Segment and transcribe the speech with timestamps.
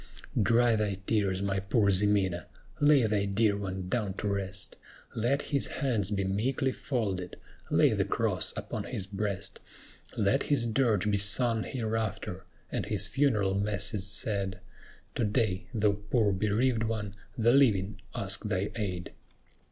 [0.41, 2.47] Dry thy tears, my poor Ximena;
[2.79, 4.75] lay thy dear one down to rest;
[5.15, 7.35] Let his hands be meekly folded,
[7.69, 9.59] lay the cross upon his breast;
[10.17, 14.59] Let his dirge be sung hereafter, and his funeral masses said;
[15.13, 19.11] To day, thou poor bereaved one, the living ask thy aid.